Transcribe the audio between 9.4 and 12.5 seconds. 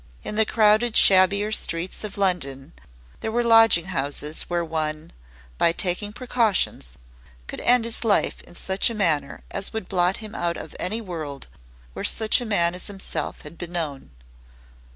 as would blot him out of any world where such a